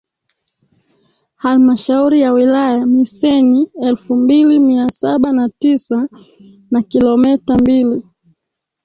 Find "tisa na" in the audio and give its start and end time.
5.49-6.81